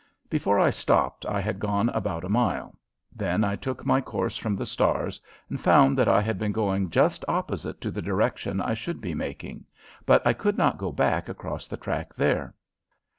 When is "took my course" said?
3.55-4.35